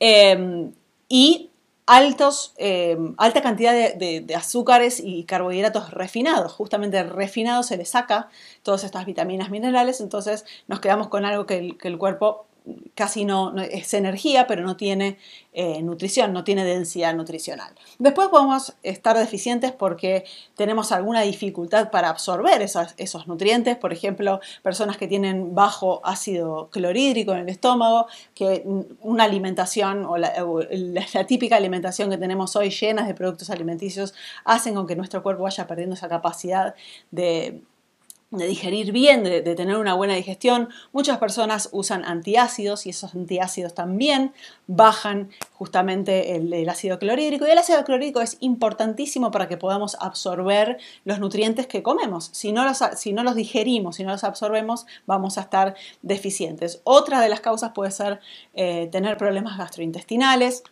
Em, 0.00 0.72
y 1.08 1.50
altos, 1.86 2.54
em, 2.56 3.14
alta 3.18 3.42
cantidad 3.42 3.72
de, 3.72 4.34
azúcares 4.34 5.00
y 5.00 5.24
carbohidratos 5.24 5.90
refinados. 5.90 6.52
Justamente 6.52 7.02
refinado 7.02 7.62
se 7.62 7.76
le 7.76 7.84
saca 7.84 8.28
todas 8.62 8.84
estas 8.84 9.04
vitaminas 9.06 9.50
minerales, 9.50 10.00
entonces 10.00 10.44
nos 10.66 10.80
quedamos 10.80 11.08
con 11.08 11.24
algo 11.24 11.46
que 11.46 11.76
el 11.82 11.98
cuerpo 11.98 12.46
casi 12.94 13.24
no, 13.24 13.54
es 13.58 13.92
energía, 13.92 14.46
pero 14.46 14.62
no 14.62 14.76
tiene 14.76 15.18
eh, 15.52 15.82
nutrición, 15.82 16.32
no 16.32 16.44
tiene 16.44 16.64
densidad 16.64 17.14
nutricional. 17.14 17.74
Después 17.98 18.28
podemos 18.28 18.74
estar 18.82 19.18
deficientes 19.18 19.72
porque 19.72 20.24
tenemos 20.56 20.90
alguna 20.92 21.20
dificultad 21.22 21.90
para 21.90 22.08
absorber 22.08 22.62
esos, 22.62 23.26
nutrientes, 23.26 23.76
por 23.76 23.92
ejemplo, 23.92 24.40
personas 24.62 24.96
que 24.96 25.06
tienen 25.06 25.54
bajo 25.54 26.00
ácido 26.04 26.70
clorhídrico 26.70 27.32
en 27.32 27.40
el 27.40 27.48
estómago, 27.48 28.06
que 28.34 28.64
una 29.00 29.24
alimentación 29.24 30.06
o 30.06 30.16
la, 30.16 30.32
típica 31.26 31.56
alimentación 31.56 32.10
que 32.10 32.18
tenemos 32.18 32.56
hoy 32.56 32.70
llenas 32.70 33.06
de 33.06 33.14
productos 33.14 33.50
alimenticios 33.50 34.14
hacen 34.44 34.74
con 34.74 34.86
que 34.86 34.96
nuestro 34.96 35.22
cuerpo 35.22 35.42
vaya 35.42 35.66
perdiendo 35.66 35.94
esa 35.94 36.08
capacidad 36.08 36.74
de 37.10 37.62
de 38.38 38.46
digerir 38.46 38.92
bien, 38.92 39.24
de, 39.24 39.42
tener 39.42 39.76
una 39.76 39.94
buena 39.94 40.14
digestión. 40.14 40.68
Muchas 40.92 41.18
personas 41.18 41.68
usan 41.72 42.04
antiácidos 42.04 42.86
y 42.86 42.90
esos 42.90 43.14
antiácidos 43.14 43.74
también 43.74 44.32
bajan 44.66 45.30
justamente 45.52 46.36
el, 46.36 46.68
ácido 46.68 46.98
clorhídrico. 46.98 47.46
Y 47.46 47.50
el 47.50 47.58
ácido 47.58 47.84
clorhídrico 47.84 48.20
es 48.20 48.36
importantísimo 48.40 49.30
para 49.30 49.48
que 49.48 49.56
podamos 49.56 49.96
absorber 50.00 50.78
los 51.04 51.18
nutrientes 51.18 51.66
que 51.66 51.82
comemos. 51.82 52.30
Si 52.32 52.52
no 52.52 52.64
los, 52.64 52.78
si 52.96 53.12
no 53.12 53.22
los 53.22 53.34
digerimos, 53.34 53.96
si 53.96 54.04
no 54.04 54.12
los 54.12 54.24
absorbemos, 54.24 54.86
vamos 55.06 55.38
a 55.38 55.42
estar 55.42 55.74
deficientes. 56.02 56.80
Otra 56.84 57.20
de 57.20 57.28
las 57.28 57.40
causas 57.40 57.72
puede 57.72 57.90
ser 57.90 58.20
eh, 58.54 58.88
tener 58.90 59.16
problemas 59.16 59.58
gastrointestinales 59.58 60.62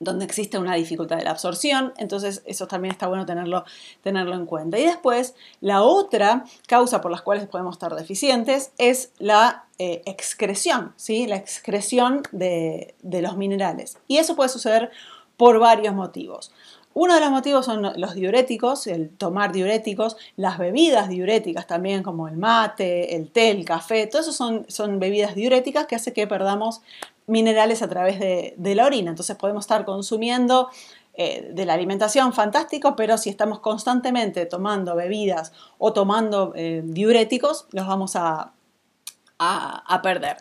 donde 0.00 0.24
existe 0.24 0.58
una 0.58 0.74
dificultad 0.74 1.16
de 1.16 1.24
la 1.24 1.30
absorción, 1.30 1.92
entonces 1.96 2.42
eso 2.46 2.66
también 2.66 2.92
está 2.92 3.06
bueno 3.06 3.26
tenerlo, 3.26 3.64
tenerlo 4.02 4.34
en 4.34 4.46
cuenta. 4.46 4.78
Y 4.78 4.84
después, 4.84 5.34
la 5.60 5.82
otra 5.82 6.44
causa 6.66 7.00
por 7.00 7.10
las 7.10 7.22
cuales 7.22 7.46
podemos 7.46 7.76
estar 7.76 7.94
deficientes 7.94 8.72
es 8.78 9.12
la 9.18 9.64
eh, 9.78 10.02
excreción, 10.06 10.92
¿sí? 10.96 11.26
la 11.26 11.36
excreción 11.36 12.22
de, 12.32 12.94
de 13.02 13.22
los 13.22 13.36
minerales. 13.36 13.98
Y 14.08 14.18
eso 14.18 14.36
puede 14.36 14.48
suceder 14.48 14.90
por 15.36 15.58
varios 15.58 15.94
motivos. 15.94 16.52
Uno 16.94 17.14
de 17.14 17.20
los 17.20 17.30
motivos 17.30 17.66
son 17.66 17.82
los 17.96 18.14
diuréticos, 18.14 18.86
el 18.86 19.10
tomar 19.10 19.50
diuréticos, 19.50 20.16
las 20.36 20.58
bebidas 20.58 21.08
diuréticas 21.08 21.66
también, 21.66 22.04
como 22.04 22.28
el 22.28 22.36
mate, 22.36 23.16
el 23.16 23.30
té, 23.30 23.50
el 23.50 23.64
café, 23.64 24.06
todo 24.06 24.22
eso 24.22 24.32
son, 24.32 24.64
son 24.68 25.00
bebidas 25.00 25.34
diuréticas 25.34 25.86
que 25.86 25.96
hace 25.96 26.12
que 26.12 26.28
perdamos 26.28 26.82
minerales 27.26 27.82
a 27.82 27.88
través 27.88 28.18
de, 28.18 28.74
la 28.74 28.86
orina. 28.86 29.10
Entonces 29.10 29.36
podemos 29.36 29.64
estar 29.64 29.84
consumiendo 29.84 30.68
eh, 31.14 31.50
de 31.52 31.64
la 31.64 31.74
alimentación, 31.74 32.32
fantástico, 32.32 32.96
pero 32.96 33.18
si 33.18 33.30
estamos 33.30 33.60
constantemente 33.60 34.46
tomando 34.46 34.96
bebidas 34.96 35.52
o 35.78 35.92
tomando 35.92 36.52
eh, 36.56 36.82
diuréticos, 36.84 37.66
los 37.72 37.86
vamos 37.86 38.16
a, 38.16 38.52
a, 39.38 40.00
perder. 40.02 40.38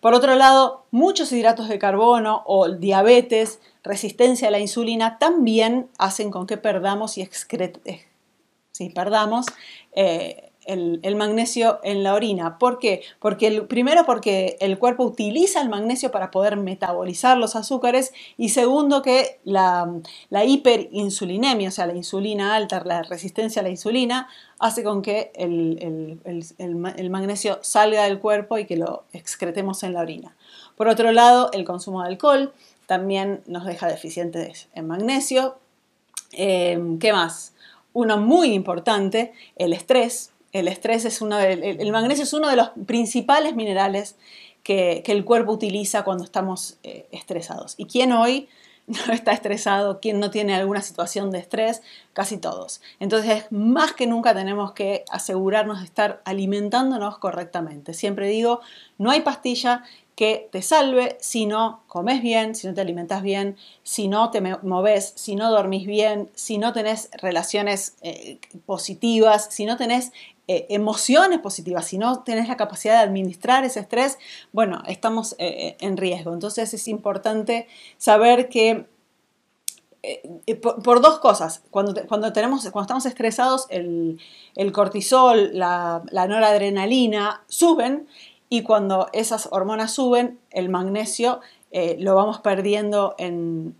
Por 0.00 0.14
otro 0.14 0.34
lado, 0.34 0.86
muchos 0.90 1.32
hidratos 1.32 1.68
de 1.68 1.78
carbono 1.78 2.42
o 2.46 2.70
diabetes, 2.70 3.60
resistencia 3.82 4.48
a 4.48 4.50
la 4.50 4.58
insulina, 4.58 5.18
también 5.18 5.88
hacen 5.98 6.30
con 6.30 6.46
que 6.46 6.56
perdamos 6.56 7.18
y 7.18 7.22
excre 7.22 7.72
sí, 8.76 8.90
perdamos 8.90 9.46
eh, 9.92 10.52
el, 10.66 11.16
magnesio 11.16 11.80
en 11.82 12.02
la 12.02 12.14
orina. 12.14 12.58
¿Por 12.58 12.78
qué? 12.78 13.02
Porque 13.20 13.46
el, 13.46 13.66
primero 13.66 14.04
porque 14.04 14.56
el 14.60 14.78
cuerpo 14.78 15.04
utiliza 15.04 15.60
el 15.60 15.68
magnesio 15.68 16.10
para 16.10 16.30
poder 16.30 16.56
metabolizar 16.56 17.38
los 17.38 17.56
azúcares 17.56 18.12
y 18.36 18.50
segundo 18.50 19.02
que 19.02 19.38
la, 19.44 19.88
hiperinsulinemia, 20.30 21.68
o 21.68 21.72
sea, 21.72 21.86
la 21.86 21.94
insulina 21.94 22.54
alta, 22.54 22.82
la 22.84 23.02
resistencia 23.02 23.60
a 23.60 23.62
la 23.62 23.70
insulina, 23.70 24.28
hace 24.58 24.82
con 24.82 25.02
que 25.02 25.32
el, 25.34 26.20
magnesio 27.10 27.58
salga 27.62 28.04
del 28.04 28.18
cuerpo 28.18 28.58
y 28.58 28.66
que 28.66 28.76
lo 28.76 29.04
excretemos 29.12 29.82
en 29.82 29.94
la 29.94 30.00
orina. 30.00 30.36
Por 30.76 30.88
otro 30.88 31.12
lado, 31.12 31.50
el 31.52 31.64
consumo 31.64 32.02
de 32.02 32.08
alcohol 32.08 32.52
también 32.86 33.42
nos 33.46 33.64
deja 33.64 33.88
deficientes 33.88 34.68
en 34.74 34.86
magnesio. 34.86 35.56
Eh, 36.32 36.78
¿Qué 37.00 37.12
más? 37.12 37.52
Uno 37.92 38.18
muy 38.18 38.52
importante, 38.52 39.32
el 39.56 39.72
estrés. 39.72 40.32
El 40.52 40.68
estrés 40.68 41.04
es 41.04 41.20
uno 41.20 41.38
el, 41.38 41.92
magnesio 41.92 42.24
es 42.24 42.32
uno 42.32 42.48
de 42.48 42.56
los 42.56 42.70
principales 42.86 43.54
minerales 43.54 44.16
que, 44.62 45.02
el 45.06 45.24
cuerpo 45.24 45.52
utiliza 45.52 46.02
cuando 46.02 46.24
estamos 46.24 46.78
eh, 46.82 47.06
estresados. 47.12 47.74
¿Y 47.76 47.86
quién 47.86 48.12
hoy 48.12 48.48
no 48.86 49.12
está 49.12 49.32
estresado? 49.32 50.00
¿Quién 50.00 50.18
no 50.18 50.30
tiene 50.30 50.54
alguna 50.54 50.82
situación 50.82 51.30
de 51.30 51.38
estrés? 51.38 51.82
Casi 52.12 52.38
todos. 52.38 52.80
Entonces, 52.98 53.46
más 53.50 53.92
que 53.92 54.06
nunca 54.06 54.34
tenemos 54.34 54.72
que 54.72 55.04
asegurarnos 55.10 55.80
de 55.80 55.86
estar 55.86 56.22
alimentándonos 56.24 57.18
correctamente. 57.18 57.94
Siempre 57.94 58.28
digo, 58.28 58.60
no 58.98 59.10
hay 59.10 59.20
pastilla 59.20 59.84
que 60.16 60.48
te 60.50 60.62
salve 60.62 61.18
si 61.20 61.44
no 61.44 61.82
comes 61.88 62.22
bien, 62.22 62.54
si 62.54 62.66
no 62.66 62.72
te 62.72 62.80
alimentas 62.80 63.22
bien, 63.22 63.56
si 63.82 64.08
no 64.08 64.30
te 64.30 64.40
moves, 64.40 65.12
si 65.14 65.36
no 65.36 65.50
dormís 65.50 65.86
bien, 65.86 66.30
si 66.34 66.56
no 66.56 66.72
tenés 66.72 67.10
relaciones 67.20 67.96
eh, 68.00 68.38
positivas, 68.64 69.48
si 69.50 69.66
no 69.66 69.76
tenés 69.76 70.12
eh, 70.48 70.66
emociones 70.70 71.40
positivas, 71.40 71.86
si 71.86 71.98
no 71.98 72.22
tenés 72.22 72.48
la 72.48 72.56
capacidad 72.56 72.94
de 72.94 73.04
administrar 73.04 73.64
ese 73.64 73.80
estrés, 73.80 74.18
bueno, 74.52 74.82
estamos 74.86 75.34
eh, 75.38 75.76
en 75.80 75.96
riesgo. 75.96 76.32
Entonces 76.32 76.72
es 76.72 76.88
importante 76.88 77.66
saber 77.98 78.48
que 78.48 78.86
por, 80.84 81.00
dos 81.00 81.18
cosas. 81.18 81.62
Cuando, 81.70 81.94
cuando, 82.06 82.32
tenemos, 82.32 82.62
cuando 82.70 82.82
estamos 82.82 83.06
estresados, 83.06 83.66
el, 83.70 84.20
cortisol, 84.72 85.50
la, 85.52 86.02
la, 86.10 86.28
noradrenalina 86.28 87.42
suben 87.48 88.06
y 88.48 88.62
cuando 88.62 89.08
esas 89.12 89.48
hormonas 89.50 89.92
suben, 89.92 90.38
el 90.50 90.68
magnesio 90.68 91.40
eh, 91.72 91.96
lo 91.98 92.14
vamos 92.14 92.40
perdiendo 92.40 93.14
en, 93.18 93.76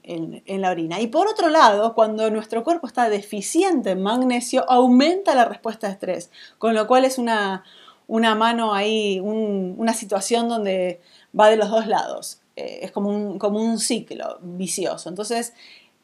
la 0.47 0.71
orina. 0.71 1.00
Y 1.00 1.07
por 1.07 1.28
otro 1.28 1.49
lado, 1.49 1.95
cuando 1.95 2.31
nuestro 2.31 2.64
cuerpo 2.64 2.87
está 2.87 3.09
deficiente 3.09 3.90
en 3.90 4.02
magnesio, 4.02 4.69
aumenta 4.69 5.35
la 5.35 5.45
respuesta 5.45 5.87
de 5.87 5.93
estrés, 5.95 6.31
con 6.59 6.75
lo 6.75 6.87
cual 6.87 7.05
es 7.05 7.16
una, 7.19 7.64
mano 8.09 8.75
ahí, 8.75 9.21
una 9.21 9.95
situación 9.95 10.49
donde 10.49 11.00
va 11.38 11.49
de 11.49 11.57
los 11.57 11.71
dos 11.71 11.87
lados. 11.87 12.40
Eh, 12.57 12.81
es 12.83 12.93
como 12.93 13.11
un, 13.11 13.38
como 13.38 13.61
un 13.61 13.78
ciclo 13.78 14.38
vicioso. 14.43 15.09
Entonces, 15.09 15.55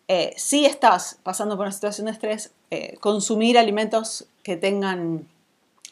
eh, 0.09 0.35
si 0.37 0.65
estás 0.65 1.19
pasando 1.23 1.57
por 1.57 1.67
una 1.67 1.73
situación 1.73 2.07
de 2.07 2.13
estrés, 2.13 2.53
consumir 3.01 3.59
alimentos 3.59 4.27
que 4.43 4.57
tengan 4.57 5.29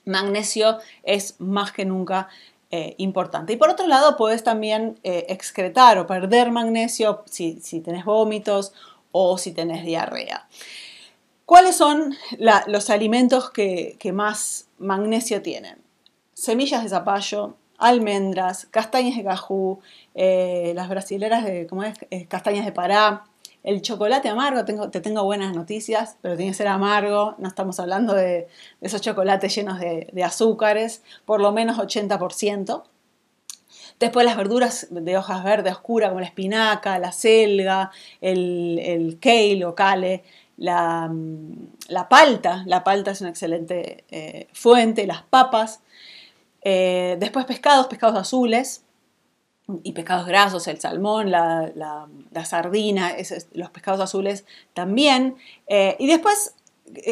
magnesio 0.04 0.78
es 1.02 1.38
más 1.40 1.73
que 1.73 1.85
nunca 1.85 2.28
eh, 2.72 2.94
importante. 2.98 3.52
Y 3.52 3.56
por 3.56 3.68
otro 3.68 3.88
lado, 3.88 4.16
puedes 4.16 4.44
también 4.44 4.96
eh, 5.02 5.26
excretar 5.28 5.98
o 5.98 6.06
perder 6.06 6.52
magnesio 6.52 7.24
si, 7.26 7.58
si, 7.60 7.80
tenés 7.80 8.04
vómitos 8.04 8.72
o 9.10 9.38
si 9.38 9.50
tenés 9.50 9.84
diarrea. 9.84 10.46
¿Cuáles 11.44 11.76
son 11.76 12.14
los 12.38 12.90
alimentos 12.90 13.50
que, 13.50 13.98
más 14.14 14.68
magnesio 14.78 15.42
tienen? 15.42 15.78
Semillas 16.32 16.84
de 16.84 16.90
zapallo, 16.90 17.56
almendras, 17.76 18.66
castañas 18.66 19.16
de 19.16 19.24
cajú, 19.24 19.80
eh, 20.14 20.70
las 20.76 20.88
brasileras 20.88 21.44
de, 21.44 21.66
¿cómo 21.66 21.82
es? 21.82 21.94
castañas 22.28 22.64
de 22.64 22.70
pará, 22.70 23.24
el 23.62 23.83
chocolate 23.83 24.29
amargo, 24.29 24.64
tengo, 24.64 24.90
te 24.90 25.00
tengo 25.00 25.25
buenas 25.25 25.55
noticias, 25.55 26.17
pero 26.23 26.37
tiene 26.37 26.52
que 26.52 26.57
ser 26.57 26.69
amargo, 26.69 27.35
no 27.38 27.49
estamos 27.49 27.79
hablando 27.79 28.14
de, 28.14 28.49
esos 28.81 29.00
chocolates 29.00 29.55
llenos 29.55 29.79
de, 29.79 30.25
azúcares, 30.25 31.02
por 31.25 31.40
lo 31.40 31.52
menos 31.52 31.79
80%. 31.79 32.83
Después 33.99 34.25
las 34.25 34.37
verduras 34.37 34.88
de 34.90 35.17
hojas 35.19 35.45
verdes 35.45 35.75
oscuras 35.75 36.09
como 36.09 36.21
la 36.21 36.26
espinaca, 36.26 36.99
la 36.99 37.12
selga, 37.12 37.90
el, 38.23 38.79
el 38.83 39.19
kale 39.21 39.64
o 39.67 39.75
kale, 39.75 40.25
la, 40.61 42.07
palta, 42.09 42.64
la 42.67 42.85
palta 42.85 43.11
es 43.11 43.21
una 43.21 43.31
excelente 43.31 44.05
eh, 44.11 44.49
fuente, 44.52 45.07
las 45.07 45.23
papas. 45.23 45.81
Eh, 46.62 47.17
después 47.19 47.47
pescados, 47.47 47.87
pescados 47.87 48.19
azules, 48.19 48.85
y 49.82 49.92
pescados 49.92 50.26
grasos, 50.26 50.66
el 50.68 50.80
salmón, 50.80 51.30
la, 51.30 51.68
sardina, 52.44 53.14
los 53.52 53.70
pescados 53.70 54.00
azules 54.00 54.44
también. 54.74 55.36
Eh, 55.66 55.96
y 55.98 56.06
después 56.06 56.54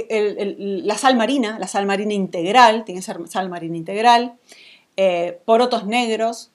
la 0.02 0.98
sal 0.98 1.16
marina, 1.16 1.58
la 1.58 1.68
sal 1.68 1.86
marina 1.86 2.12
integral, 2.12 2.84
tiene 2.84 3.00
que 3.00 3.04
ser 3.04 3.18
sal 3.28 3.48
marina 3.48 3.76
integral, 3.76 4.34
eh, 4.96 5.40
porotos 5.44 5.86
negros. 5.86 6.50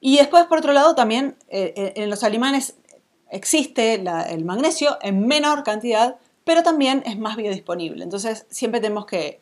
Y 0.00 0.18
después, 0.18 0.44
por 0.44 0.58
otro 0.58 0.72
lado, 0.72 0.94
también 0.94 1.36
eh, 1.48 1.94
en 1.96 2.10
los 2.10 2.22
alimanes 2.22 2.74
existe 3.30 3.94
el 3.94 4.44
magnesio 4.44 4.98
en 5.02 5.26
menor 5.26 5.64
cantidad, 5.64 6.16
pero 6.44 6.62
también 6.62 7.02
es 7.06 7.18
más 7.18 7.36
biodisponible. 7.36 8.04
Entonces, 8.04 8.46
siempre 8.50 8.80
tenemos 8.80 9.06
que 9.06 9.40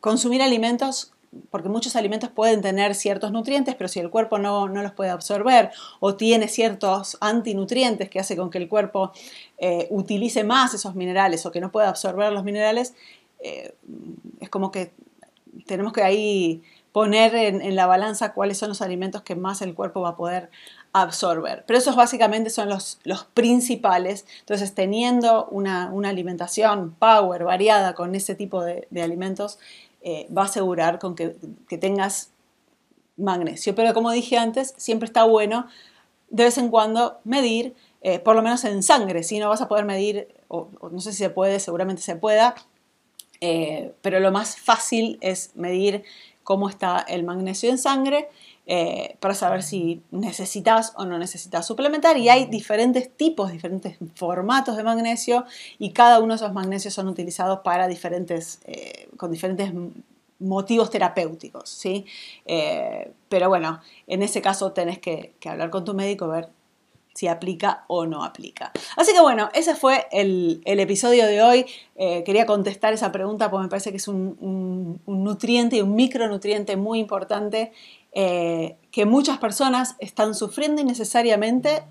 consumir 0.00 0.40
alimentos 0.42 1.12
porque 1.50 1.68
muchos 1.68 1.96
alimentos 1.96 2.30
pueden 2.30 2.60
tener 2.60 2.94
ciertos 2.94 3.32
nutrientes, 3.32 3.74
pero 3.74 3.88
si 3.88 4.00
el 4.00 4.10
cuerpo 4.10 4.38
no, 4.38 4.68
los 4.68 4.92
puede 4.92 5.10
absorber 5.10 5.70
o 6.00 6.14
tiene 6.14 6.48
ciertos 6.48 7.16
antinutrientes 7.20 8.10
que 8.10 8.20
hace 8.20 8.36
con 8.36 8.50
que 8.50 8.58
el 8.58 8.68
cuerpo 8.68 9.12
eh, 9.58 9.86
utilice 9.90 10.44
más 10.44 10.74
esos 10.74 10.94
minerales 10.94 11.46
o 11.46 11.52
que 11.52 11.60
no 11.60 11.72
pueda 11.72 11.88
absorber 11.88 12.32
los 12.32 12.44
minerales, 12.44 12.94
eh, 13.40 13.74
es 14.40 14.48
como 14.50 14.70
que 14.70 14.92
tenemos 15.66 15.92
que 15.92 16.02
ahí 16.02 16.62
poner 16.92 17.34
en, 17.34 17.74
la 17.74 17.86
balanza 17.86 18.34
cuáles 18.34 18.58
son 18.58 18.68
los 18.68 18.82
alimentos 18.82 19.22
que 19.22 19.34
más 19.34 19.62
el 19.62 19.74
cuerpo 19.74 20.02
va 20.02 20.10
a 20.10 20.16
poder 20.16 20.50
absorber. 20.92 21.64
Pero 21.66 21.78
esos 21.78 21.96
básicamente 21.96 22.50
son 22.50 22.68
los, 22.68 22.98
principales. 23.32 24.26
Entonces, 24.40 24.74
teniendo 24.74 25.46
una, 25.46 25.90
alimentación 26.06 26.94
power, 26.98 27.44
variada 27.44 27.94
con 27.94 28.14
ese 28.14 28.34
tipo 28.34 28.62
de 28.62 29.02
alimentos, 29.02 29.58
eh, 30.02 30.26
va 30.36 30.42
a 30.42 30.44
asegurar 30.46 30.98
con 30.98 31.14
que, 31.14 31.36
tengas 31.78 32.30
magnesio. 33.16 33.74
Pero 33.74 33.94
como 33.94 34.10
dije 34.10 34.36
antes, 34.36 34.74
siempre 34.76 35.06
está 35.06 35.24
bueno 35.24 35.66
de 36.30 36.44
vez 36.44 36.58
en 36.58 36.70
cuando 36.70 37.18
medir, 37.24 37.74
eh, 38.00 38.18
por 38.18 38.34
lo 38.34 38.42
menos 38.42 38.64
en 38.64 38.82
sangre. 38.82 39.22
Si 39.22 39.38
no 39.38 39.48
vas 39.48 39.60
a 39.60 39.68
poder 39.68 39.84
medir, 39.84 40.28
o, 40.48 40.68
no 40.90 41.00
sé 41.00 41.12
si 41.12 41.18
se 41.18 41.30
puede, 41.30 41.60
seguramente 41.60 42.02
se 42.02 42.16
pueda, 42.16 42.54
eh, 43.40 43.92
pero 44.02 44.18
lo 44.20 44.32
más 44.32 44.56
fácil 44.56 45.18
es 45.20 45.50
medir 45.54 46.04
cómo 46.42 46.68
está 46.68 47.00
el 47.00 47.24
magnesio 47.24 47.70
en 47.70 47.78
sangre 47.78 48.28
eh, 48.64 49.16
para 49.18 49.34
saber 49.34 49.64
si 49.64 50.02
necesitas 50.12 50.92
o 50.96 51.04
no 51.04 51.18
necesitas 51.18 51.66
suplementar. 51.66 52.16
Y 52.16 52.28
hay 52.28 52.46
diferentes 52.46 53.10
tipos, 53.16 53.50
diferentes 53.50 53.96
formatos 54.14 54.76
de 54.76 54.84
magnesio 54.84 55.44
y 55.78 55.90
cada 55.90 56.20
uno 56.20 56.34
de 56.34 56.36
esos 56.36 56.52
magnesios 56.52 56.94
son 56.94 57.08
utilizados 57.08 57.60
para 57.60 57.88
diferentes, 57.88 58.60
eh, 58.64 59.08
con 59.16 59.32
diferentes 59.32 59.72
motivos 60.38 60.90
terapéuticos, 60.90 61.68
¿sí? 61.68 62.04
Eh, 62.46 63.12
pero 63.28 63.48
bueno, 63.48 63.80
en 64.06 64.22
ese 64.22 64.42
caso 64.42 64.72
tenés 64.72 64.98
que, 64.98 65.34
hablar 65.46 65.70
con 65.70 65.84
tu 65.84 65.94
médico, 65.94 66.28
ver 66.28 66.48
si 67.14 67.28
aplica 67.28 67.84
o 67.88 68.06
no 68.06 68.24
aplica. 68.24 68.72
Así 68.96 69.12
que 69.12 69.20
bueno, 69.20 69.48
ese 69.54 69.74
fue 69.74 70.06
el, 70.12 70.62
episodio 70.64 71.26
de 71.26 71.42
hoy. 71.42 71.66
quería 72.24 72.46
contestar 72.46 72.92
esa 72.92 73.12
pregunta 73.12 73.50
porque 73.50 73.64
me 73.64 73.68
parece 73.68 73.90
que 73.90 73.98
es 73.98 74.08
un, 74.08 74.98
un 75.06 75.24
nutriente 75.24 75.76
y 75.76 75.80
un 75.82 75.94
micronutriente 75.94 76.76
muy 76.76 76.98
importante 76.98 77.72
eh, 78.14 78.76
que 78.90 79.06
muchas 79.06 79.38
personas 79.38 79.96
están 79.98 80.34
sufriendo 80.34 80.82
innecesariamente 80.82 81.82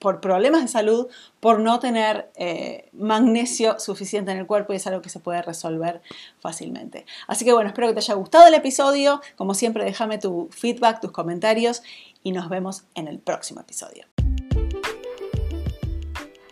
por 0.00 0.20
problemas 0.20 0.62
de 0.62 0.68
salud, 0.68 1.06
por 1.38 1.60
no 1.60 1.78
tener 1.78 2.30
eh, 2.34 2.88
magnesio 2.92 3.78
suficiente 3.78 4.32
en 4.32 4.38
el 4.38 4.46
cuerpo 4.46 4.72
y 4.72 4.76
es 4.76 4.86
algo 4.88 5.00
que 5.00 5.08
se 5.08 5.20
puede 5.20 5.40
resolver 5.40 6.02
fácilmente. 6.40 7.06
Así 7.28 7.44
que 7.44 7.52
bueno, 7.52 7.68
espero 7.68 7.86
que 7.88 7.94
te 7.94 8.00
haya 8.00 8.14
gustado 8.14 8.48
el 8.48 8.54
episodio. 8.54 9.20
Como 9.36 9.54
siempre, 9.54 9.84
déjame 9.84 10.18
tu 10.18 10.48
feedback, 10.50 11.00
tus 11.00 11.12
comentarios 11.12 11.82
y 12.24 12.32
nos 12.32 12.48
vemos 12.48 12.82
en 12.96 13.06
el 13.06 13.20
próximo 13.20 13.60
episodio. 13.60 14.04